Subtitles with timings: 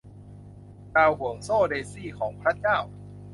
[0.95, 2.77] ดาวห่วงโซ่เดซี่ของพระเจ้า